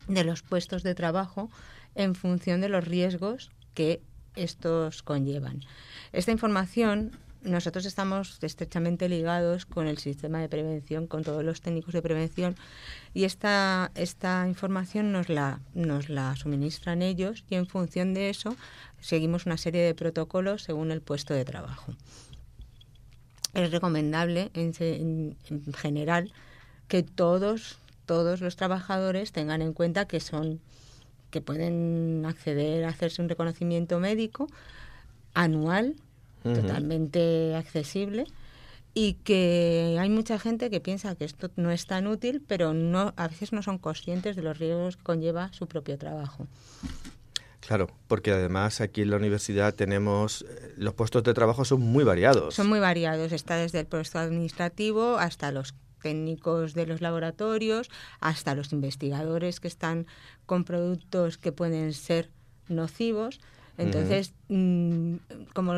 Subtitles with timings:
[0.08, 1.50] de los puestos de trabajo
[1.94, 4.00] en función de los riesgos que
[4.34, 5.60] estos conllevan.
[6.12, 11.92] Esta información nosotros estamos estrechamente ligados con el sistema de prevención, con todos los técnicos
[11.92, 12.56] de prevención
[13.14, 18.56] y esta, esta información nos la, nos la suministran ellos y en función de eso
[19.00, 21.94] seguimos una serie de protocolos según el puesto de trabajo.
[23.54, 25.36] Es recomendable en,
[25.74, 26.32] general
[26.88, 30.60] que todos, todos los trabajadores tengan en cuenta que son
[31.30, 34.48] que pueden acceder a hacerse un reconocimiento médico
[35.32, 35.96] anual
[36.42, 38.26] totalmente accesible
[38.94, 43.14] y que hay mucha gente que piensa que esto no es tan útil, pero no
[43.16, 46.46] a veces no son conscientes de los riesgos que conlleva su propio trabajo.
[47.66, 52.02] Claro, porque además aquí en la universidad tenemos eh, los puestos de trabajo son muy
[52.02, 52.54] variados.
[52.56, 58.56] Son muy variados, está desde el puesto administrativo hasta los técnicos de los laboratorios, hasta
[58.56, 60.06] los investigadores que están
[60.44, 62.30] con productos que pueden ser
[62.68, 63.40] nocivos.
[63.78, 65.14] Entonces, mm,
[65.54, 65.72] como,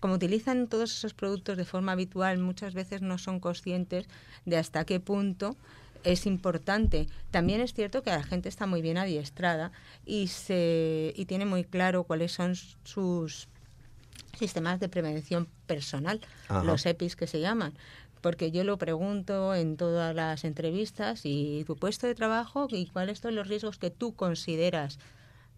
[0.00, 4.08] como utilizan todos esos productos de forma habitual, muchas veces no son conscientes
[4.46, 5.56] de hasta qué punto
[6.04, 7.08] es importante.
[7.30, 9.72] También es cierto que la gente está muy bien adiestrada
[10.04, 13.48] y, se, y tiene muy claro cuáles son sus
[14.38, 16.20] sistemas de prevención personal,
[16.64, 17.74] los EPIs que se llaman.
[18.20, 23.18] Porque yo lo pregunto en todas las entrevistas y tu puesto de trabajo y cuáles
[23.18, 24.98] son los riesgos que tú consideras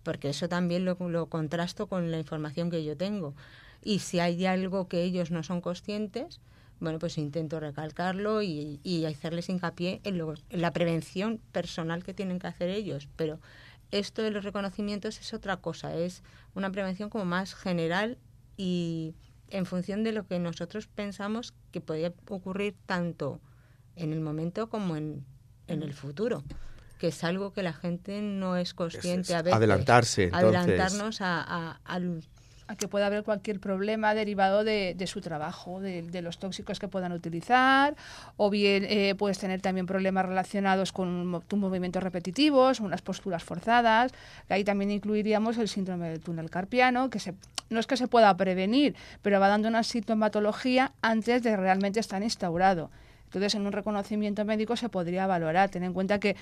[0.03, 0.97] porque eso también lo,
[1.29, 3.35] contrasto con la información que yo tengo.
[3.83, 6.41] Y si hay algo que ellos no son conscientes,
[6.83, 12.49] bueno, pues intento recalcarlo y, hacerles hincapié en, en, la prevención personal que tienen que
[12.49, 13.09] hacer ellos.
[13.15, 13.39] Pero
[13.93, 18.19] esto de los reconocimientos es otra cosa, es una prevención como más general
[18.57, 19.15] y
[19.49, 23.41] en función de lo que nosotros pensamos que podría ocurrir tanto
[23.95, 25.25] en el momento como en,
[25.69, 26.43] en el futuro
[26.99, 29.57] que es algo que la gente no es consciente a veces.
[29.57, 31.81] Adelantarse, Adelantarnos a,
[32.77, 37.97] que pueda haber cualquier problema derivado de, su trabajo, de, los tóxicos que puedan utilizar,
[38.37, 44.13] o bien eh, puedes tener también problemas relacionados con movimientos repetitivos, unas posturas forzadas.
[44.49, 47.35] Ahí también incluiríamos el síndrome del túnel carpiano, que se,
[47.71, 52.23] no es que se pueda prevenir, pero va dando una sintomatología antes de realmente estar
[52.23, 52.91] instaurado.
[53.25, 55.71] Entonces, en un reconocimiento médico se podría valorar.
[55.71, 56.37] Ten en cuenta que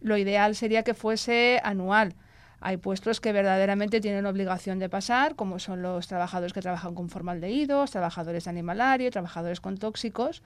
[0.00, 2.14] lo ideal sería que fuese anual.
[2.60, 7.08] Hay puestos que verdaderamente tienen obligación de pasar, como son los trabajadores que trabajan con
[7.08, 10.42] formaldehídos, trabajadores de animalario, trabajadores con tóxicos.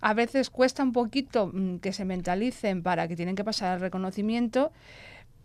[0.00, 3.80] A veces cuesta un poquito mm, que se mentalicen para que tienen que pasar el
[3.80, 4.72] reconocimiento,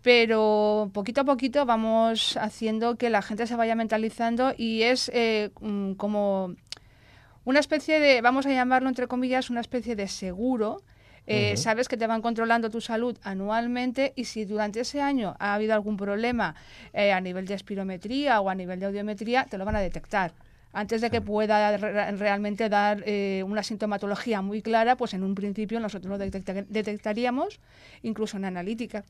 [0.02, 5.50] pero poquito a poquito vamos haciendo que la gente se vaya mentalizando y es eh,
[5.60, 6.54] mm, como
[7.44, 10.82] una especie de, vamos a llamarlo entre comillas, una especie de seguro
[11.26, 15.54] Eh, sabes que te van controlando tu salud anualmente y si durante ese año ha
[15.54, 16.54] habido algún problema
[16.92, 20.32] eh, a nivel de espirometría o a nivel de audiometría, te lo van a detectar
[20.72, 25.80] antes de que pueda realmente dar eh, una sintomatología muy clara, pues en un principio
[25.80, 27.60] nosotros lo detectaríamos,
[28.02, 29.02] incluso en analítica.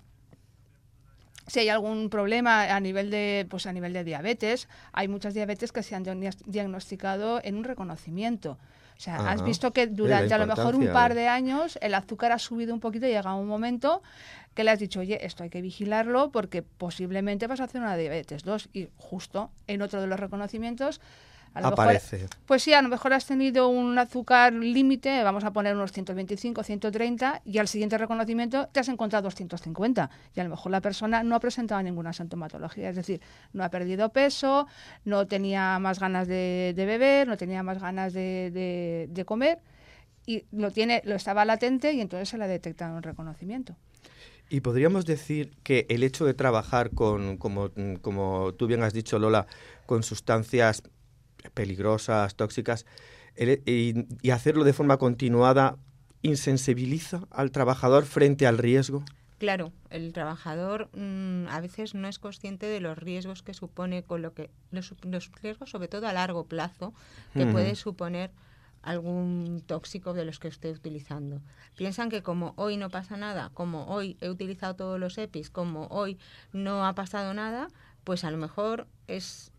[1.48, 5.72] Si hay algún problema a nivel de, pues a nivel de diabetes, hay muchas diabetes
[5.72, 6.04] que se han
[6.46, 8.58] diagnosticado en un reconocimiento.
[8.96, 12.32] O sea, has visto que durante a lo mejor un par de años el azúcar
[12.32, 14.02] ha subido un poquito y llega un momento
[14.54, 17.96] que le has dicho, oye, esto hay que vigilarlo porque posiblemente vas a hacer una
[17.96, 21.00] diabetes 2 y justo en otro de los reconocimientos
[21.64, 22.26] aparece.
[22.44, 26.62] pues sí, a lo mejor has tenido un azúcar límite, vamos a poner unos 125,
[26.62, 30.10] 130, y al siguiente reconocimiento te has encontrado 250.
[30.34, 33.20] Y a lo mejor la persona no ha presentado ninguna sintomatología, es decir,
[33.52, 34.66] no ha perdido peso,
[35.04, 39.58] no tenía más ganas de, beber, no tenía más ganas de, de, comer,
[40.26, 43.76] y lo, tiene, lo estaba latente y entonces se le ha detectado un reconocimiento.
[44.48, 47.70] Y podríamos decir que el hecho de trabajar con, como,
[48.00, 49.46] como tú bien has dicho, Lola,
[49.86, 50.82] con sustancias
[51.54, 52.86] peligrosas, tóxicas,
[53.36, 55.76] y, hacerlo de forma continuada
[56.22, 59.04] insensibiliza al trabajador frente al riesgo?
[59.38, 64.22] Claro, el trabajador mm, a veces no es consciente de los riesgos que supone con
[64.22, 64.94] lo que los,
[65.42, 66.94] riesgos sobre todo a largo plazo
[67.34, 68.30] que puede suponer
[68.86, 71.42] algún tóxico de los que esté utilizando.
[71.76, 75.88] Piensan que como hoy no pasa nada, como hoy he utilizado todos los EPIs, como
[75.88, 76.18] hoy
[76.52, 77.68] no ha pasado nada,
[78.04, 79.52] pues a lo mejor es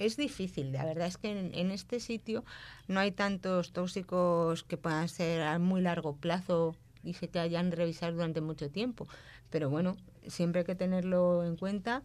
[0.00, 0.72] es difícil.
[0.72, 2.44] La verdad es que en, este sitio
[2.88, 6.74] no hay tantos tóxicos que puedan ser a muy largo plazo
[7.04, 9.06] y se te hayan revisado durante mucho tiempo.
[9.50, 12.02] Pero bueno, siempre hay que tenerlo en cuenta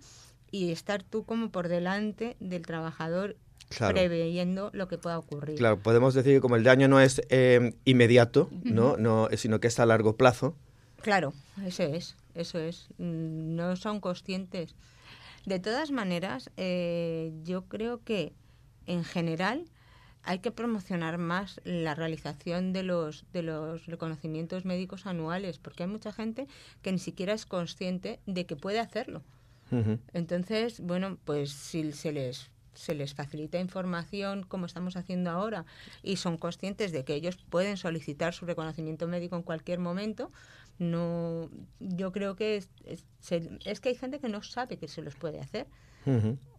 [0.52, 3.38] y estar tú como por delante del trabajador
[3.78, 5.58] preveyendo lo que pueda ocurrir.
[5.58, 8.98] Claro, podemos decir que como el daño no es eh, inmediato, ¿no?
[8.98, 10.56] no sino que es a largo plazo.
[11.02, 11.34] Claro,
[11.64, 12.88] eso es, eso es.
[12.98, 14.76] Mm, no son conscientes
[15.46, 18.34] de todas maneras, eh, yo creo que
[18.86, 19.66] en general
[20.24, 25.90] hay que promocionar más la realización de los, de los reconocimientos médicos anuales, porque hay
[25.90, 26.48] mucha gente
[26.82, 29.24] que ni siquiera es consciente de que puede hacerlo.
[30.14, 35.66] Entonces, bueno, pues si se les se les facilita información como estamos haciendo ahora
[36.04, 40.32] y son conscientes de que ellos pueden solicitar su reconocimiento médico en cualquier momento,
[40.80, 41.50] no
[41.80, 45.40] yo creo que es, es, que hay gente que no sabe que se los puede
[45.40, 45.68] hacer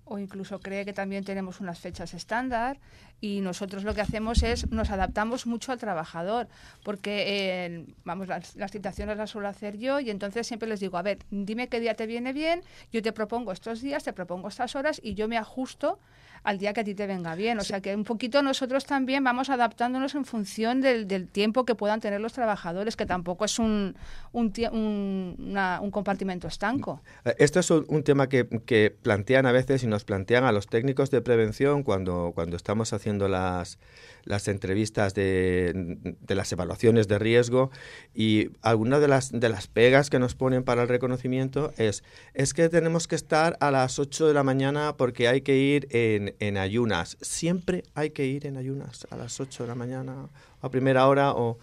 [0.06, 2.78] o incluso cree que también tenemos unas fechas estándar
[3.20, 6.48] y nosotros lo que hacemos es nos adaptamos mucho al trabajador
[6.84, 10.96] porque eh, vamos las, las, citaciones las suelo hacer yo y entonces siempre les digo
[10.96, 12.62] a ver dime qué día te viene bien
[12.92, 15.98] yo te propongo estos días te propongo estas horas y yo me ajusto
[16.44, 19.24] al día que a ti te venga bien o sea que un poquito nosotros también
[19.24, 23.58] vamos adaptándonos en función del, del tiempo que puedan tener los trabajadores que tampoco es
[23.58, 23.96] un
[24.32, 27.02] un, un, un compartimento estanco.
[27.24, 30.66] Eh, esto es un, tema que, que plantean a veces y nos plantean a los
[30.66, 33.78] técnicos de prevención cuando, cuando estamos haciendo las,
[34.24, 35.72] las entrevistas de,
[36.20, 37.70] de, las evaluaciones de riesgo
[38.14, 42.04] y alguna de las, de las pegas que nos ponen para el reconocimiento es,
[42.34, 45.88] es que tenemos que estar a las 8 de la mañana porque hay que ir
[45.92, 47.16] en, en ayunas.
[47.22, 50.28] Siempre hay que ir en ayunas a las 8 de la mañana
[50.60, 51.58] a primera hora o...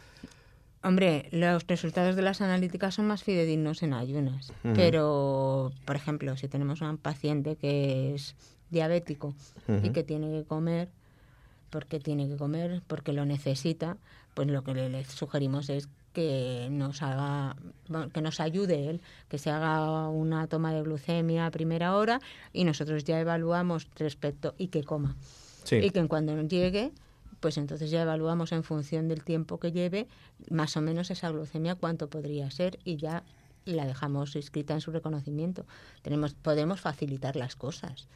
[0.84, 6.50] Hombre, los resultados de las analíticas son más fidedignos en ayunas, pero, por ejemplo, si
[6.50, 8.36] tenemos a un paciente que es
[8.70, 9.34] diabético
[9.82, 10.90] y que tiene que comer,
[11.70, 13.98] porque tiene que comer, porque lo necesita,
[14.34, 17.56] pues lo que le, sugerimos es que nos haga,
[18.14, 22.20] que nos ayude él, que se haga una toma de glucemia a primera hora
[22.52, 25.16] y nosotros ya evaluamos respecto y que coma.
[25.72, 26.92] Y que cuando llegue
[27.44, 30.08] pues entonces ya evaluamos en función del tiempo que lleve
[30.50, 33.26] más o menos esa glucemia cuánto podría ser y ya
[33.66, 35.66] la dejamos inscrita en su reconocimiento.
[36.04, 38.08] Tenemos, podemos facilitar las cosas.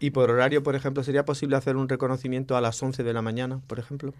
[0.00, 3.22] Y por horario, por ejemplo, ¿sería posible hacer un reconocimiento a las 11 de la
[3.22, 4.12] mañana, por ejemplo?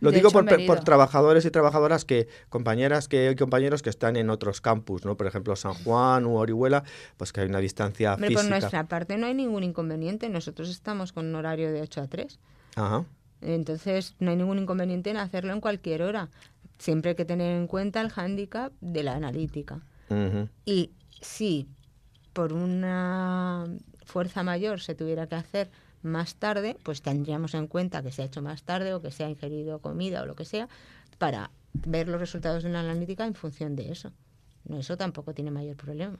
[0.00, 0.44] lo digo por,
[0.80, 5.16] trabajadores y trabajadoras que, compañeras que, compañeros que están en otros campus, ¿no?
[5.16, 6.84] Por ejemplo, San Juan u Orihuela,
[7.16, 8.42] pues que hay una distancia física.
[8.42, 10.28] Por nuestra parte no hay ningún inconveniente.
[10.28, 12.38] Nosotros estamos con un horario de 8 a 3.
[12.76, 13.06] Ajá.
[13.44, 16.30] Entonces, no hay ningún inconveniente en hacerlo en cualquier hora.
[16.78, 19.80] Siempre hay que tener en cuenta el hándicap de la analítica.
[20.64, 21.66] Y si
[22.32, 23.64] por una
[24.04, 25.70] fuerza mayor se tuviera que hacer
[26.02, 29.24] más tarde, pues tendríamos en cuenta que se ha hecho más tarde o que se
[29.24, 30.68] ha ingerido comida o lo que sea,
[31.18, 34.12] para ver los resultados de la analítica en función de eso.
[34.66, 36.18] No, eso tampoco tiene mayor problema.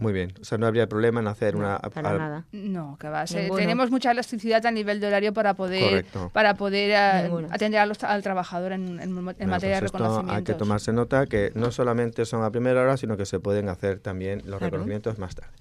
[0.00, 1.78] Muy bien, o sea, no habría problema en hacer No, una...
[1.78, 2.44] para a- nada.
[2.52, 3.42] No, que va a ser.
[3.42, 3.60] Ninguno.
[3.60, 6.30] Tenemos mucha elasticidad a nivel de horario para poder Correcto.
[6.32, 7.48] para poder Ninguno.
[7.50, 10.44] atender a los- al trabajador en, en- en Bueno, materia de pues hay reconocimientos.
[10.54, 14.00] que tomarse nota que no solamente son a primera hora, sino que se pueden hacer
[14.00, 14.64] también los Claro.
[14.66, 15.52] reconocimientos más tarde.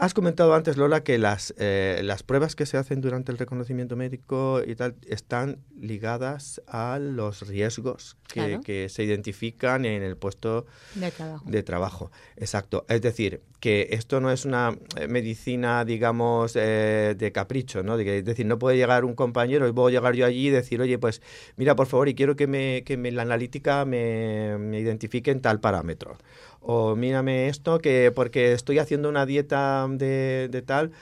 [0.00, 3.96] Has comentado antes, Lola, que las, eh, las pruebas que se hacen durante el reconocimiento
[3.96, 8.60] médico y tal están ligadas a los riesgos que, Claro.
[8.60, 11.44] que se identifican en el puesto De trabajo.
[11.50, 12.10] de trabajo.
[12.36, 12.86] Exacto.
[12.88, 17.98] Es decir, que esto no es una eh, medicina, digamos, eh, de capricho, ¿no?
[17.98, 20.96] Es decir, no puede llegar un compañero y puedo llegar yo allí y decir, oye,
[21.00, 21.22] pues
[21.56, 25.40] mira, por favor, y quiero que, me, que me- la analítica me, me identifique en
[25.40, 26.16] tal parámetro.
[26.60, 30.92] O mírame esto, que porque estoy haciendo una dieta de, de tal.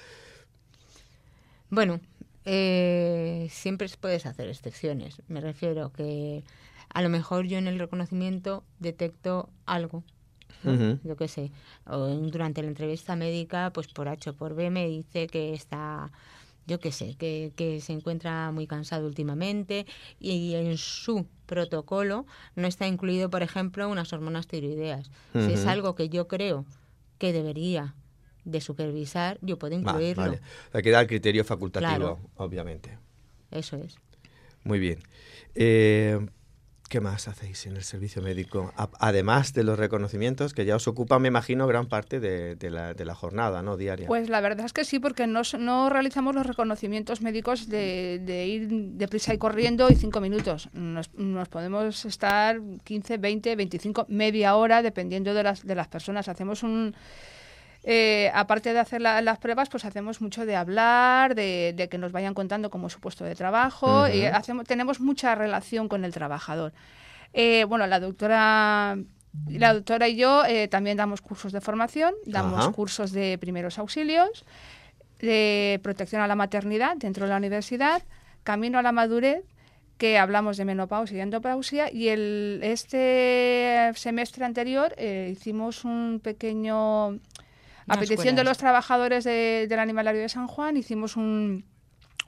[1.71, 2.01] Bueno,
[2.45, 5.21] eh, siempre puedes hacer excepciones.
[5.29, 6.45] Me refiero que
[6.95, 10.05] a lo mejor yo en el reconocimiento detecto algo.
[10.63, 10.73] ¿no?
[10.73, 10.99] Ujú.
[11.05, 11.51] Yo qué sé.
[11.87, 16.11] O durante la entrevista médica, pues por H o por B me dice que está,
[16.67, 19.87] yo qué sé, que, que se encuentra muy cansado últimamente
[20.19, 25.11] y en su protocolo no está incluido, por ejemplo, unas hormonas tiroideas.
[25.33, 26.65] Si es algo que yo creo
[27.19, 27.95] que debería
[28.45, 30.23] de supervisar, yo puedo incluirlo.
[30.23, 30.41] vale.
[30.73, 32.21] Sea, queda el criterio facultativo, Claro.
[32.37, 32.99] obviamente.
[33.51, 33.97] Eso es.
[34.65, 34.99] Muy bien.
[35.55, 36.19] Eh,
[36.89, 38.73] ¿Qué más hacéis en el servicio médico?
[39.01, 43.63] Además de los reconocimientos, que ya os ocupa, me imagino, gran parte de, la, jornada
[43.63, 43.77] ¿no?
[43.77, 44.07] diaria.
[44.07, 48.47] Pues la verdad es que sí, porque no, no realizamos los reconocimientos médicos de, de
[48.47, 50.69] ir deprisa y corriendo y cinco minutos.
[50.75, 56.29] Nos, nos podemos estar 15, 20, 25, media hora, dependiendo de las, de las personas.
[56.29, 56.95] Hacemos un...
[57.89, 61.99] eh, aparte de hacer la- las pruebas, pues hacemos mucho de hablar, de, de que
[61.99, 66.05] nos vayan contando cómo es su puesto de trabajo y hacemos, tenemos mucha relación con
[66.05, 66.73] el trabajador.
[67.33, 68.97] Eh, bueno, la doctora,
[69.49, 72.73] la doctora y yo eh, también damos cursos de formación, damos Ajá.
[72.73, 74.45] cursos de primeros auxilios,
[75.21, 78.03] de protección a la maternidad dentro de la universidad,
[78.43, 79.45] camino a la madurez,
[79.97, 87.19] que hablamos de menopausia y endopausia, y el, este semestre anterior eh, hicimos un pequeño...
[87.89, 91.65] A petición de los trabajadores de- del animalario de San Juan, hicimos un,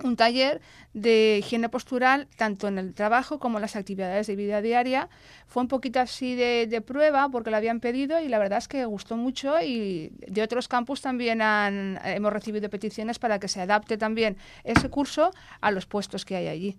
[0.04, 0.60] un taller
[0.94, 5.08] de higiene postural tanto en el trabajo como en las actividades de vida diaria.
[5.48, 8.68] Fue un poquito así de, de prueba porque lo habían pedido y la verdad es
[8.68, 13.60] que gustó mucho y de otros campus también han, hemos recibido peticiones para que se
[13.60, 16.76] adapte también ese curso a los puestos que hay allí.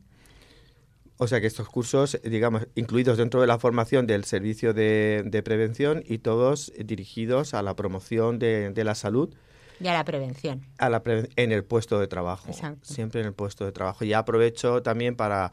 [1.22, 5.44] O sea que estos cursos, digamos, incluidos dentro de la formación del servicio de, de
[5.44, 9.36] prevención y todos dirigidos a la promoción de, de la salud
[9.82, 10.62] Y a la prevención.
[10.78, 12.48] a la pre- en el puesto de trabajo.
[12.50, 12.86] Exacto.
[12.94, 14.06] Siempre en el puesto de trabajo.
[14.06, 15.52] Y aprovecho también para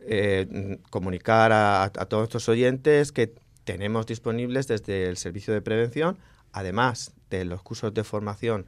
[0.00, 6.18] eh, comunicar a, a todos nuestros oyentes que tenemos disponibles desde el servicio de prevención,
[6.52, 8.66] además de los cursos de formación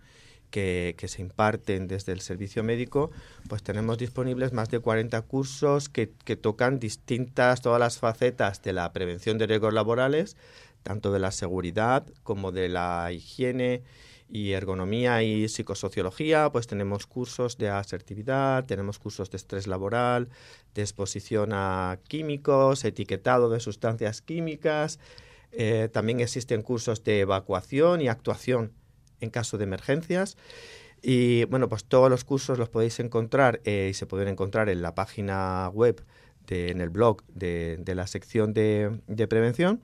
[0.56, 3.10] que, se imparten desde el servicio médico,
[3.46, 8.72] pues tenemos disponibles más de 40 cursos que, que tocan distintas, todas las facetas de
[8.72, 10.34] la prevención de riesgos laborales,
[10.82, 13.82] tanto de la seguridad como de la higiene
[14.30, 20.30] y ergonomía y psicosociología, pues tenemos cursos de asertividad, tenemos cursos de estrés laboral,
[20.74, 25.00] de exposición a químicos, etiquetado de sustancias químicas,
[25.52, 28.72] eh, también existen cursos de evacuación y actuación
[29.20, 30.36] en caso de emergencias.
[31.02, 34.82] Y bueno, pues todos los cursos los podéis encontrar eh, y se pueden encontrar en
[34.82, 36.04] la página web,
[36.46, 39.80] de, en el blog de, la sección de, prevención.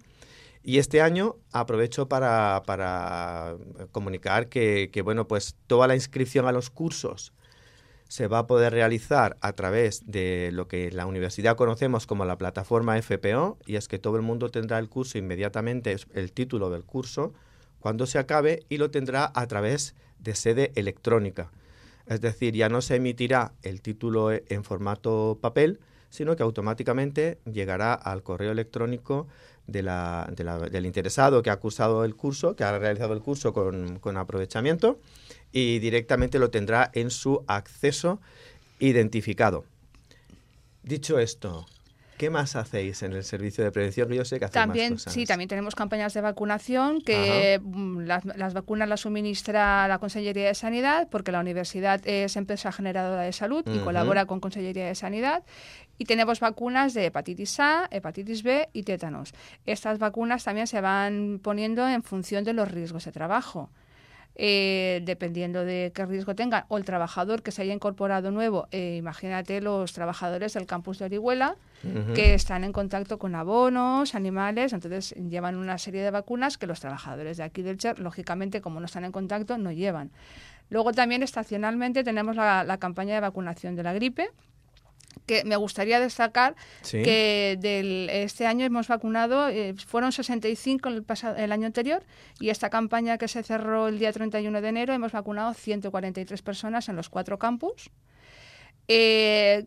[0.64, 3.56] Y este año aprovecho para,
[3.90, 7.32] comunicar que, que, bueno, pues toda la inscripción a los cursos
[8.12, 12.26] se va a poder realizar a través de lo que en la universidad conocemos como
[12.26, 16.68] la plataforma FPO, y es que todo el mundo tendrá el curso inmediatamente, el título
[16.68, 17.32] del curso,
[17.82, 21.50] cuando se acabe, y lo tendrá a través de sede electrónica.
[22.06, 27.92] Es decir, ya no se emitirá el título en formato papel, sino que automáticamente llegará
[27.94, 29.26] al correo electrónico
[29.66, 34.98] del interesado que ha cursado el curso, que ha realizado el curso con aprovechamiento,
[35.52, 38.20] y directamente lo tendrá en su acceso
[38.78, 39.64] identificado.
[40.82, 41.66] Dicho esto,
[42.22, 44.08] ¿qué más hacéis en el servicio de prevención?
[44.12, 45.12] Yo sé que hacéis También, más cosas.
[45.12, 50.46] sí, también tenemos campañas de vacunación que mm, las, las vacunas las suministra la Consellería
[50.46, 54.94] de Sanidad porque la universidad es empresa generadora de salud y colabora con Consellería de
[54.94, 55.42] Sanidad.
[55.98, 59.34] Y tenemos vacunas de hepatitis A, hepatitis B y tétanos.
[59.66, 63.68] Estas vacunas también se van poniendo en función de los riesgos de trabajo.
[64.34, 68.96] Eh, dependiendo de qué riesgo tengan, o el trabajador que se haya incorporado nuevo, eh,
[68.96, 71.56] imagínate los trabajadores del campus de Orihuela,
[72.14, 76.78] que están en contacto con abonos, animales, entonces llevan una serie de vacunas que los
[76.78, 80.12] trabajadores de aquí del CHER, lógicamente, como no están en contacto, no llevan.
[80.70, 84.30] Luego también estacionalmente tenemos la campaña de vacunación de la gripe,
[85.26, 86.54] que me gustaría destacar
[86.90, 92.04] que del, este año hemos vacunado, eh, fueron 65 el, pasado, el año anterior,
[92.40, 96.88] y esta campaña que se cerró el día 31 de enero hemos vacunado 143 personas
[96.88, 97.90] en los cuatro campus.
[98.88, 99.64] Eh,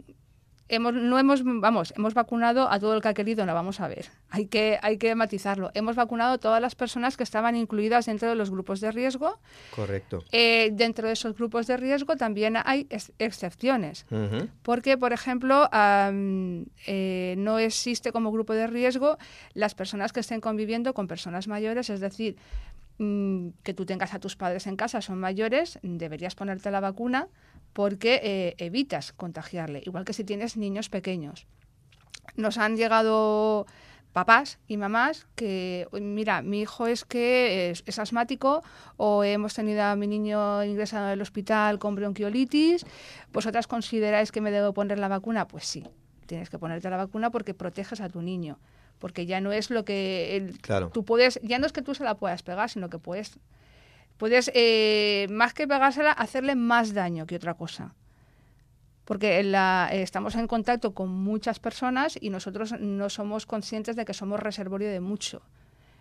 [0.67, 3.87] hemos, no hemos, vamos, hemos vacunado a todo el que ha querido, no vamos a
[3.87, 5.71] ver, hay que, hay que matizarlo.
[5.73, 9.39] Hemos vacunado a todas las personas que estaban incluidas dentro de los grupos de riesgo.
[9.75, 10.23] Correcto.
[10.31, 12.87] Eh, dentro de esos grupos de riesgo también hay
[13.19, 14.05] excepciones,
[14.63, 19.17] porque, por ejemplo, eh, no existe como grupo de riesgo
[19.53, 22.37] las personas que estén conviviendo con personas mayores, es decir,
[22.97, 27.27] mm, que tú tengas a tus padres en casa, son mayores, deberías ponerte la vacuna
[27.75, 31.45] porque eh, evitas contagiarle, igual que si tienes niños pequeños.
[32.37, 33.65] Nos han llegado
[34.13, 38.63] papás y mamás que, mira, mi hijo es que es, asmático
[38.95, 42.85] o hemos tenido a mi niño ingresado en el hospital con bronquiolitis,
[43.33, 45.45] ¿vosotras consideráis que me debo poner la vacuna?
[45.45, 45.83] Pues sí,
[46.27, 48.57] tienes que ponerte la vacuna porque proteges a tu niño,
[48.99, 50.91] porque ya no es lo que claro.
[50.93, 53.37] tú puedes, ya no es que tú se la puedas pegar, sino que puedes
[54.17, 57.95] puedes, eh, más que pegársela, hacerle más daño que otra cosa.
[59.05, 64.13] Porque la, estamos en contacto con muchas personas y nosotros no somos conscientes de que
[64.13, 65.43] somos reservorio de mucho.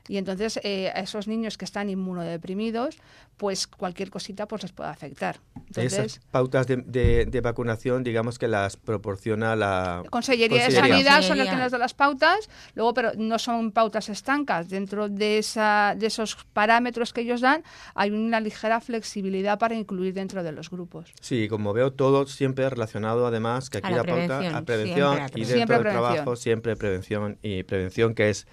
[0.08, 2.99] Y entonces eh, a esos niños que están inmunodeprimidos,
[3.37, 5.40] pues cualquier cosita pues les puede afectar.
[5.75, 11.56] Esas pautas de, vacunación, digamos que las proporciona la Consellería, de Sanidad, son las que
[11.56, 14.68] nos dan las pautas, luego pero no son pautas estancas.
[14.68, 20.14] Dentro de, esa, de esos parámetros que ellos dan, hay una ligera flexibilidad para incluir
[20.14, 21.12] dentro de los grupos.
[21.20, 25.78] Sí, como veo todo siempre relacionado además que aquí la, pauta a prevención y dentro
[25.78, 28.46] del trabajo siempre prevención y prevención que es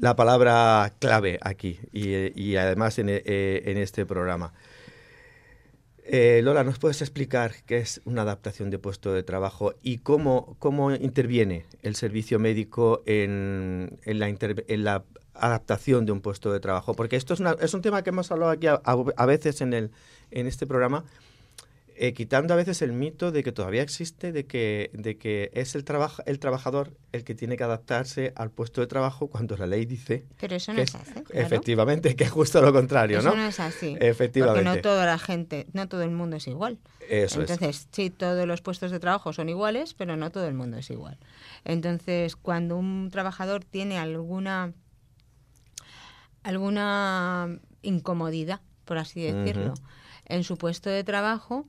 [0.00, 4.54] la palabra clave aquí y, además en, eh, en, este programa.
[6.04, 10.56] Eh, Lola, ¿nos puedes explicar qué es una adaptación de puesto de trabajo y cómo,
[10.58, 15.04] cómo interviene el servicio médico en, en, la, en la
[15.34, 16.94] adaptación de un puesto de trabajo?
[16.94, 19.74] Porque esto es, una, es un tema que hemos hablado aquí a, a, veces en,
[19.74, 19.90] el,
[20.30, 21.04] en este programa
[22.02, 25.74] eh, quitando a veces el mito de que todavía existe, de que, de que es
[25.74, 29.66] el, trabajo el trabajador el que tiene que adaptarse al puesto de trabajo cuando la
[29.66, 30.24] ley dice...
[30.40, 31.12] Pero eso no es así.
[31.34, 33.36] Efectivamente, que es justo lo contrario, eso ¿no?
[33.36, 33.98] no es así.
[34.00, 34.64] Efectivamente.
[34.64, 36.78] Porque no toda la gente, no todo el mundo es igual.
[37.06, 40.78] Eso Entonces, sí, todos los puestos de trabajo son iguales, pero no todo el mundo
[40.78, 41.18] es igual.
[41.66, 44.72] Entonces, cuando un trabajador tiene alguna
[46.44, 49.74] alguna incomodidad, por así decirlo,
[50.24, 51.66] en su puesto de trabajo,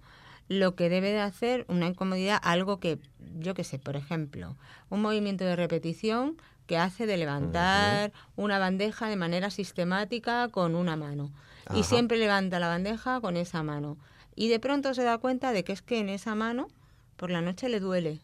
[0.52, 3.00] lo que debe de hacer una incomodidad, algo que,
[3.40, 4.58] yo qué sé, por ejemplo,
[4.90, 6.36] un movimiento de repetición
[6.68, 11.32] que hace de levantar una bandeja de manera sistemática con una mano.
[11.74, 13.98] Y siempre levanta la bandeja con esa mano.
[14.36, 16.68] Y de pronto se da cuenta de que es que en esa mano
[17.16, 18.20] por la noche le duele.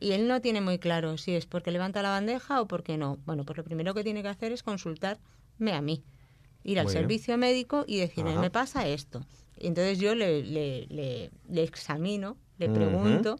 [0.00, 3.18] Y él no tiene muy claro si es porque levanta la bandeja o porque no.
[3.24, 6.02] Bueno, pues lo primero que tiene que hacer es consultarme a mí.
[6.64, 9.24] Ir al servicio médico y decirme, me pasa esto.
[9.58, 10.86] Entonces yo le, le,
[11.48, 13.38] le, examino, le pregunto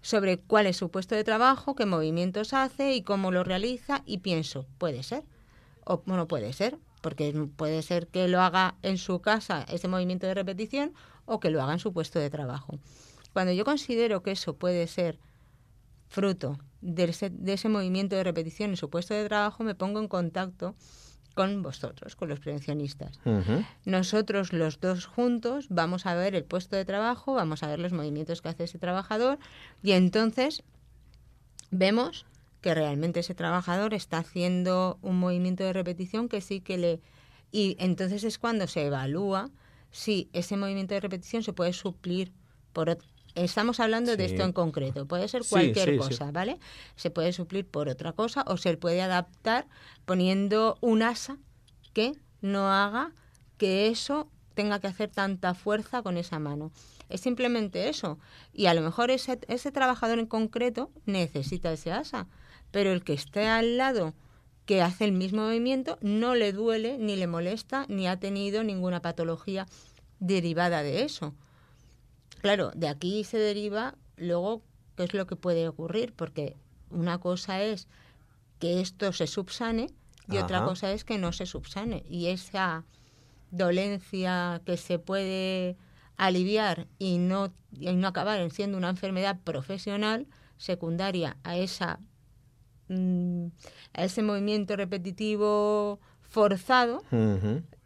[0.00, 4.18] sobre cuál es su puesto de trabajo, qué movimientos hace y cómo lo realiza y
[4.18, 5.24] pienso, puede ser
[5.84, 10.26] o no puede ser, porque puede ser que lo haga en su casa ese movimiento
[10.26, 12.78] de repetición o que lo haga en su puesto de trabajo.
[13.32, 15.18] Cuando yo considero que eso puede ser
[16.08, 19.98] fruto de ese, de ese movimiento de repetición en su puesto de trabajo, me pongo
[20.00, 20.74] en contacto
[21.32, 23.18] con vosotros, con los prevencionistas.
[23.84, 27.92] Nosotros los dos juntos vamos a ver el puesto de trabajo, vamos a ver los
[27.92, 29.38] movimientos que hace ese trabajador
[29.82, 30.62] y entonces
[31.70, 32.26] vemos
[32.60, 37.00] que realmente ese trabajador está haciendo un movimiento de repetición que sí que le...
[37.50, 39.50] Y entonces es cuando se evalúa
[39.90, 42.32] si ese movimiento de repetición se puede suplir
[42.72, 42.96] por,
[43.34, 45.06] Estamos hablando de esto en concreto.
[45.06, 46.58] Puede ser cualquier cosa, ¿vale?
[46.96, 49.66] Se puede suplir por otra cosa o se puede adaptar
[50.04, 51.38] poniendo un asa
[51.92, 53.12] que no haga
[53.56, 56.72] que eso tenga que hacer tanta fuerza con esa mano.
[57.08, 58.18] Es simplemente eso.
[58.52, 62.26] Y a lo mejor ese, ese trabajador en concreto necesita ese asa,
[62.70, 64.14] pero el que esté al lado
[64.66, 69.02] que hace el mismo movimiento no le duele, ni le molesta, ni ha tenido ninguna
[69.02, 69.66] patología
[70.20, 71.34] derivada de eso.
[72.42, 74.62] Claro, de aquí se deriva luego
[74.96, 76.56] qué es lo que puede ocurrir, porque
[76.90, 77.88] una cosa es
[78.58, 79.88] que esto se subsane
[80.28, 82.04] y otra cosa es que no se subsane.
[82.08, 82.84] Y esa,
[83.52, 85.76] dolencia que se puede
[86.16, 90.26] aliviar y no, y no acabar en siendo una enfermedad profesional
[90.56, 92.00] secundaria a esa
[92.88, 93.46] mm,
[93.94, 97.02] a ese movimiento repetitivo forzado,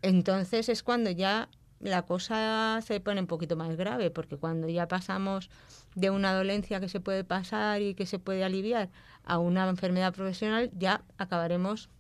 [0.03, 1.49] entonces es cuando ya
[1.80, 5.50] la cosa se pone un poquito más grave, porque cuando ya pasamos
[5.94, 8.90] de una dolencia que se puede pasar y que se puede aliviar
[9.24, 11.90] a una enfermedad profesional, ya acabaremos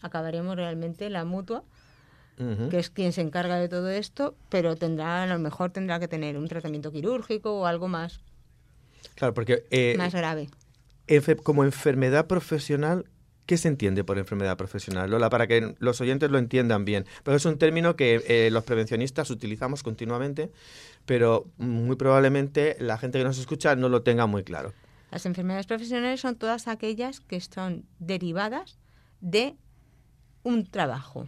[0.00, 1.62] acabaremos realmente la mutua,
[2.70, 6.08] que es quien se encarga de todo esto, pero tendrá a lo mejor tendrá que
[6.08, 8.20] tener un tratamiento quirúrgico o algo más
[9.14, 10.48] Claro, porque eh, más grave.
[11.42, 13.06] como enfermedad profesional,
[13.46, 15.10] ¿qué se entiende por enfermedad profesional?
[15.10, 17.06] Lola, para que los oyentes lo entiendan bien.
[17.22, 20.50] Pero es un término que eh, los prevencionistas utilizamos continuamente,
[21.06, 24.72] pero muy probablemente la gente que nos escucha no lo tenga muy claro.
[25.10, 28.78] Las enfermedades profesionales son todas aquellas que son derivadas
[29.20, 29.56] de
[30.42, 31.26] un trabajo,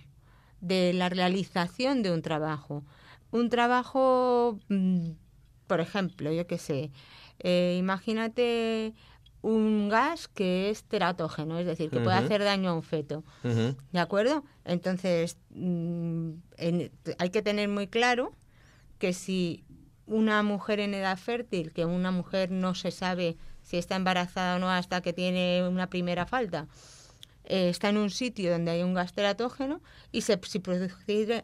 [0.61, 2.85] de la realización de un trabajo.
[3.31, 5.11] Un trabajo, mm,
[5.67, 6.93] por ejemplo, yo qué sé,
[7.41, 8.95] eh, imagínate
[9.45, 13.23] un gas que es teratógeno, es decir, que puede hacer daño a un feto.
[13.93, 14.43] ¿De acuerdo?
[14.65, 18.33] Entonces, mm, en- hay que tener muy claro
[18.99, 19.65] que si
[20.07, 24.59] una mujer en edad fértil, que una mujer no se sabe si está embarazada o
[24.59, 26.67] no hasta que tiene una primera falta,
[27.45, 30.63] eh, está en un sitio donde hay un gas teratógeno y se, si,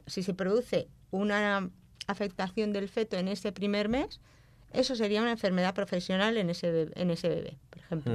[0.06, 1.68] si se produce una
[2.06, 4.20] afectación del feto en ese primer mes,
[4.72, 8.12] eso sería una enfermedad profesional en ese bebé, en ese bebé por ejemplo.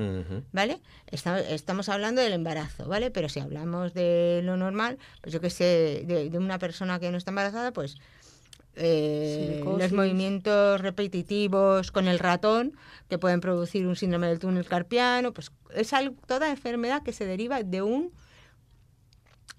[0.54, 0.82] ¿vale?
[1.08, 3.12] Está- estamos hablando del embarazo, ¿vale?
[3.12, 7.12] Pero si hablamos de lo normal, pues yo que sé, de, de una persona que
[7.12, 7.98] no está embarazada, pues
[8.78, 12.74] eh, los movimientos repetitivos con el ratón
[13.10, 17.26] que pueden producir un síndrome del túnel carpiano, pues es algo- toda enfermedad que se
[17.26, 18.12] deriva de un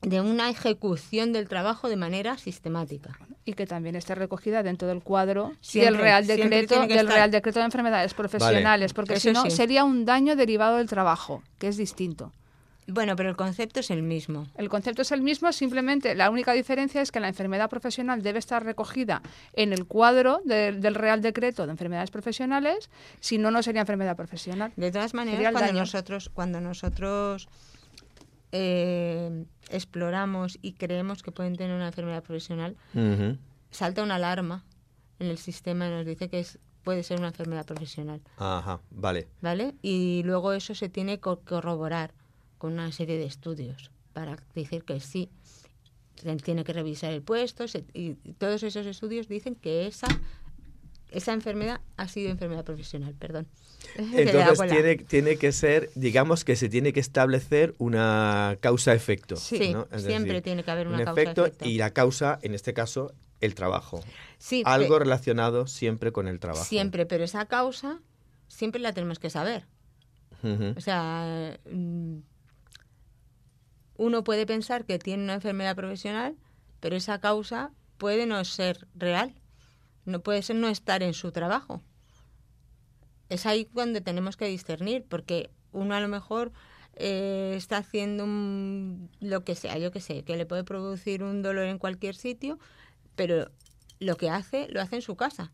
[0.03, 3.19] de una ejecución del trabajo de manera sistemática.
[3.47, 7.07] Y que también esté recogida dentro del cuadro Siempre, del Real Decreto del estar.
[7.15, 9.51] Real Decreto de Enfermedades Profesionales, porque Eso si no sí.
[9.53, 12.33] sería un daño derivado del trabajo, que es distinto.
[12.89, 14.47] Bueno, pero el concepto es el mismo.
[14.57, 18.39] El concepto es el mismo, simplemente la única diferencia es que la enfermedad profesional debe
[18.39, 19.23] estar recogida
[19.55, 22.89] en el cuadro de- del Real Decreto de Enfermedades Profesionales,
[23.21, 24.73] si no, no sería enfermedad profesional.
[24.77, 25.81] De todas maneras, cuando daño.
[25.81, 27.49] nosotros, cuando nosotros
[28.53, 33.39] eh, exploramos y creemos que pueden tener una enfermedad profesional, Ujú.
[33.71, 34.65] salta una alarma
[35.19, 39.29] en el sistema y nos dice que es, puede ser una enfermedad profesional, Ajá, vale.
[39.41, 39.75] ¿vale?
[39.83, 42.13] Y luego eso se tiene que corroborar
[42.59, 45.29] con una serie de estudios para decir que sí.
[46.15, 50.07] Se Tiene que revisar el puesto se- y todos esos estudios dicen que esa
[51.11, 53.47] esa enfermedad ha sido enfermedad profesional, perdón.
[53.97, 59.37] Entonces tiene, tiene que ser, digamos que se tiene que establecer una causa-efecto.
[59.37, 61.69] Sí, siempre decir, tiene que haber un una efecto causa-efecto.
[61.69, 64.01] y la causa, en este caso, el trabajo.
[64.38, 66.64] Sí, Algo relacionado siempre con el trabajo.
[66.64, 68.01] siempre, pero esa causa
[68.49, 69.66] siempre la tenemos que saber.
[70.77, 72.19] O sea, mm,
[73.97, 76.37] uno puede pensar que tiene una enfermedad profesional,
[76.79, 79.35] pero esa causa puede no ser real.
[80.07, 81.83] No puede ser no estar en su trabajo.
[83.29, 86.53] Es ahí cuando tenemos que discernir, porque uno a lo mejor
[86.99, 91.42] eh, está haciendo un- lo que sea, yo que sé, que le puede producir un
[91.42, 92.59] dolor en cualquier sitio,
[93.16, 93.51] pero
[93.99, 95.53] lo que hace, lo hace en su casa.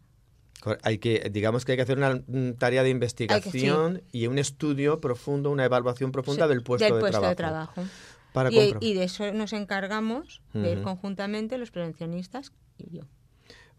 [0.85, 5.01] Hay que, digamos que hay que hacer una mm, tarea de investigación y un estudio
[5.01, 7.85] profundo, una evaluación profunda Sí, del puesto, del de, puesto trabajo, de trabajo.
[8.33, 13.03] Para Y, de eso nos encargamos de ir conjuntamente los prevencionistas y yo.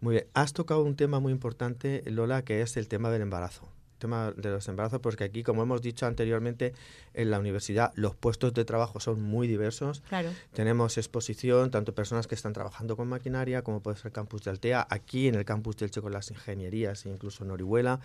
[0.03, 0.27] Muy bien.
[0.33, 3.69] Has tocado un tema muy importante, Lola, que es el tema del embarazo.
[3.93, 6.73] El tema de los embarazos, porque aquí, como hemos dicho anteriormente,
[7.13, 10.03] en la universidad los puestos de trabajo son muy diversos.
[10.09, 10.29] Claro.
[10.51, 14.51] Tenemos exposición, tanto personas que están trabajando con maquinaria, como puede ser el campus de
[14.51, 18.01] Altea, aquí en el campus del Che con las ingenierías, e incluso en Orihuela,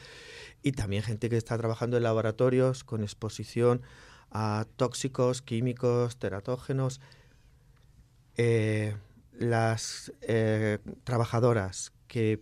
[0.63, 3.83] y también gente que está trabajando en laboratorios con exposición
[4.31, 7.01] a tóxicos, químicos, teratógenos.
[8.37, 8.95] Eh,
[9.39, 12.41] las eh, trabajadoras que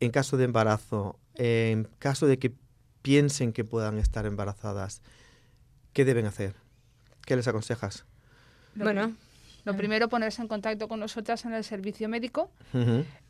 [0.00, 2.52] en caso de embarazo, en caso de que
[3.02, 5.02] piensen que puedan estar embarazadas,
[5.92, 6.54] ¿qué deben hacer?
[7.24, 8.04] ¿Qué les aconsejas?
[8.74, 9.14] Bueno,
[9.64, 12.50] Lo primero, ponerse en contacto con nosotras en el servicio médico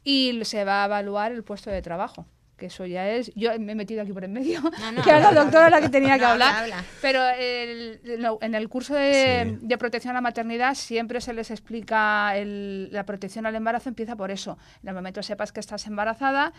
[0.04, 2.26] y se va a evaluar el puesto de trabajo.
[2.56, 3.30] Que eso ya es.
[3.34, 4.62] Yo me he metido aquí por en medio.
[4.62, 6.54] No, no, que era la habla, doctora la que tenía que No, hablar.
[6.54, 6.88] habla, habla.
[7.02, 8.00] Pero el-
[8.40, 9.66] en el curso de, Sí.
[9.66, 14.16] de protección a la maternidad siempre se les explica el- la protección al embarazo empieza
[14.16, 14.56] por eso.
[14.82, 16.54] En el momento sepas que estás embarazada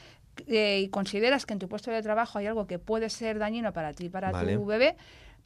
[0.45, 3.73] eh, y consideras que en tu puesto de trabajo hay algo que puede ser dañino
[3.73, 4.55] para ti y para Vale.
[4.55, 4.95] tu bebé,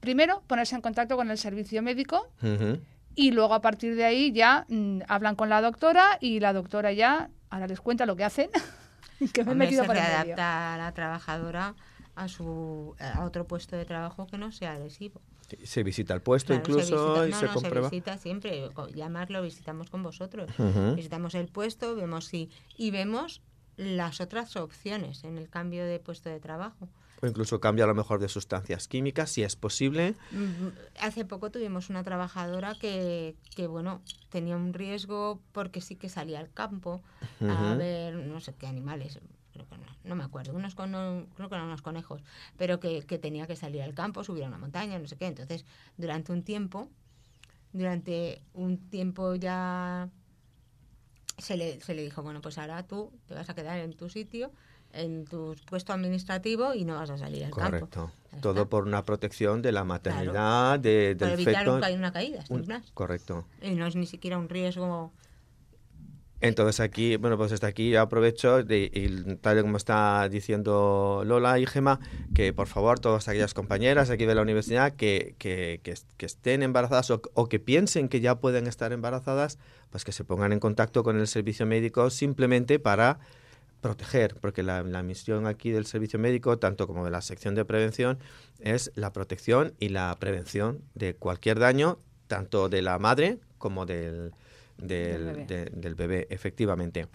[0.01, 2.27] primero ponerse en contacto con el servicio médico
[3.15, 6.91] y luego a partir de ahí ya mm, hablan con la doctora y la doctora
[6.91, 8.49] ya ahora les cuenta lo que hacen.
[9.33, 10.15] que me he metido se por el medio.
[10.23, 11.75] readapta a la trabajadora
[12.15, 15.21] a su a otro puesto de trabajo que no sea adhesivo.
[15.63, 17.89] Se visita el puesto Claro, se incluso visita- y no, se no, comprueba.
[17.89, 20.49] Se visita siempre, llamarlo, visitamos con vosotros.
[20.57, 20.95] Ujú.
[20.95, 23.41] Visitamos el puesto, vemos si y vemos
[23.77, 26.87] las otras opciones en el cambio de puesto de trabajo.
[27.21, 30.15] O incluso cambia a lo mejor de sustancias químicas, si es posible.
[30.99, 36.39] Hace poco tuvimos una trabajadora que, que, bueno, tenía un riesgo porque sí que salía
[36.39, 37.01] al campo
[37.41, 39.19] a ver no sé qué animales,
[39.53, 42.23] creo que no, no me acuerdo, unos con- creo que eran unos conejos,
[42.57, 45.27] pero que, que tenía que salir al campo, subir a una montaña, no sé qué.
[45.27, 45.65] Entonces,
[45.97, 46.89] durante un tiempo,
[47.73, 50.09] durante un tiempo ya
[51.37, 54.09] se le, se le dijo, bueno, pues ahora tú te vas a quedar en tu
[54.09, 54.51] sitio,
[54.93, 57.61] en tu puesto administrativo y no vas a salir al campo.
[57.89, 58.11] Correcto.
[58.33, 61.75] Ya Todo por una protección de la maternidad, de, Para del evitar feto.
[61.75, 63.45] un ca- una caída, Un- correcto.
[63.61, 65.11] Y no es ni siquiera un riesgo.
[66.43, 71.21] Entonces aquí, bueno, pues hasta aquí yo aprovecho, de, y tal y como está diciendo
[71.23, 71.99] Lola y Gema,
[72.33, 76.63] que por favor todas aquellas compañeras aquí de la universidad que, que, que, que estén
[76.63, 79.59] embarazadas o, o que piensen que ya pueden estar embarazadas,
[79.91, 83.19] pues que se pongan en contacto con el servicio médico simplemente para
[83.81, 87.65] proteger, porque la, la misión aquí del servicio médico, tanto como de la sección de
[87.65, 88.19] prevención,
[88.59, 94.31] es la protección y la prevención de cualquier daño, tanto de la madre como del,
[94.77, 95.45] del, Del bebé.
[95.45, 97.07] de- del bebé, efectivamente.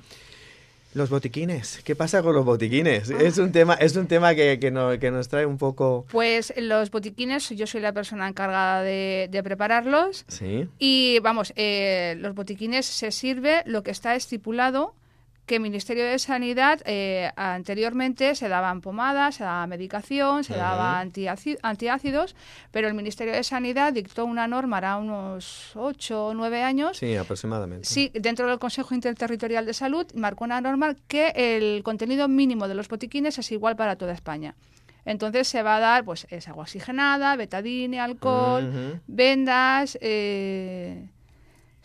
[0.94, 3.10] Los botiquines, ¿qué pasa con los botiquines?
[3.10, 6.06] Es un tema, es un tema que, que, no- que nos trae un poco...
[6.10, 10.24] Pues los botiquines, yo soy la persona encargada de, de prepararlos.
[10.28, 14.94] Sí, Y vamos, eh, los botiquines se sirve lo que está estipulado
[15.46, 20.60] que el Ministerio de Sanidad eh, anteriormente se daban pomadas, se daba medicación, se Ujú.
[20.60, 22.34] daba antiáci- antiácidos,
[22.72, 27.16] pero el Ministerio de Sanidad dictó una norma hará unos 8 o 9 años sí,
[27.16, 27.86] aproximadamente.
[27.88, 32.74] Sí, dentro del Consejo Interterritorial de Salud marcó una norma que el contenido mínimo de
[32.74, 34.56] los botiquines es igual para toda España.
[35.04, 41.06] Entonces se va a dar, pues, es agua oxigenada, betadine, alcohol, vendas, eh,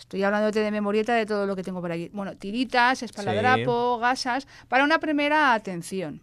[0.01, 2.09] estoy hablándote de memorieta de todo lo que tengo por allí.
[2.11, 6.21] Bueno, tiritas, espaladrapo, gasas, para una primera atención.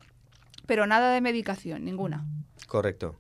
[0.66, 2.26] Pero nada de medicación, ninguna.
[2.66, 3.16] Correcto.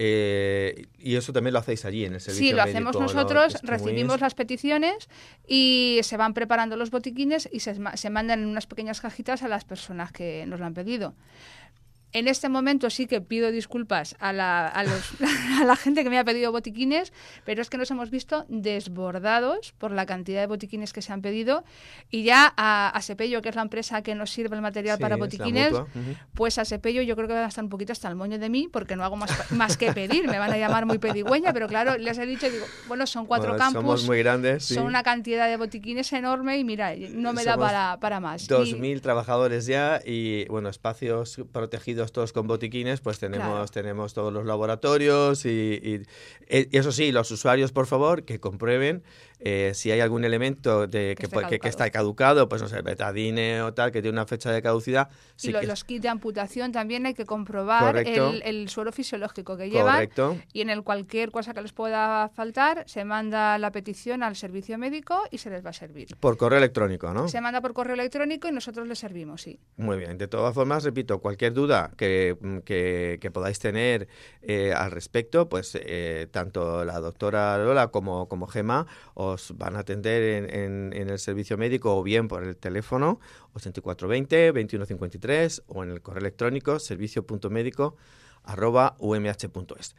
[0.00, 3.56] Eh, y eso también lo hacéis allí en el servicio Sí, lo médico, hacemos nosotros,
[3.62, 5.08] recibimos las peticiones
[5.46, 9.48] y se van preparando los botiquines y se, se mandan en unas pequeñas cajitas a
[9.48, 11.14] las personas que nos lo han pedido.
[12.12, 15.12] En este momento sí que pido disculpas a la, a, los-
[15.60, 17.12] a la gente que me ha pedido botiquines,
[17.44, 21.20] pero es que nos hemos visto desbordados por la cantidad de botiquines que se han
[21.20, 21.64] pedido
[22.10, 25.02] y ya a, a Sepello, que es la empresa que nos sirve el material Sí,
[25.02, 25.74] para botiquines,
[26.34, 28.48] pues a Sepello yo creo que van a estar un poquito hasta el moño de
[28.48, 31.66] mí porque no hago más, más que pedir, me van a llamar muy pedigüeña, pero
[31.68, 34.64] claro, les he dicho, digo, bueno, son cuatro Bueno, campus, Somos muy grandes.
[34.64, 34.74] sí.
[34.74, 38.44] son una cantidad de botiquines enorme y mira, no me da para, para más.
[38.44, 43.66] Y- 2.000 trabajadores ya y, bueno, espacios protegidos todos con botiquines, pues tenemos, Claro.
[43.66, 46.02] tenemos todos los laboratorios y, y-
[46.48, 49.02] y eso sí, los usuarios, por favor, que comprueben
[49.40, 51.68] eh, si hay algún elemento de, que, que- que caducado.
[51.68, 55.08] está caducado, pues no sé, betadine o tal, que tiene una fecha de caducidad.
[55.36, 58.92] sí y lo- que- los kits de amputación también hay que comprobar el, el suero
[58.92, 60.36] fisiológico que llevan Correcto.
[60.52, 64.78] y en el cualquier cosa que les pueda faltar se manda la petición al servicio
[64.78, 66.08] médico y se les va a servir.
[66.18, 67.28] Por correo electrónico, ¿no?
[67.28, 69.58] Se manda por correo electrónico y nosotros les servimos, sí.
[69.76, 70.18] Muy bien.
[70.18, 74.08] De todas formas, repito, cualquier duda que, mm, que- que podáis tener
[74.42, 78.86] eh, al respecto, pues eh, tanto la doctora Lola como, como Gema
[79.32, 83.20] os van a atender en, en- el servicio médico o bien por el teléfono
[83.54, 87.96] 8420 2153 o en el correo electrónico servicio.médico
[88.44, 89.94] arroba umh.es.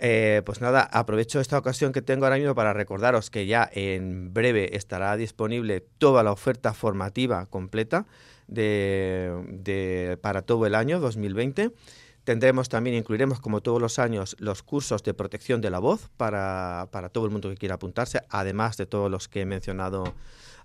[0.00, 4.34] Eh, pues nada, aprovecho esta ocasión que tengo ahora mismo para recordaros que ya en
[4.34, 8.04] breve estará disponible toda la oferta formativa completa
[8.48, 11.70] de- para todo el año 2020.
[12.24, 16.88] Tendremos también, incluiremos como todos los años, los cursos de protección de la voz para,
[16.90, 20.14] para todo el mundo que quiera apuntarse, además de todos los que he mencionado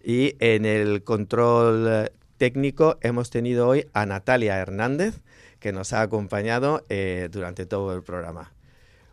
[0.04, 5.22] Y en el control eh, técnico hemos tenido hoy a Natalia Hernández,
[5.60, 8.52] que nos ha acompañado eh, durante todo el programa.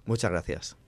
[0.06, 0.87] Muchas gracias.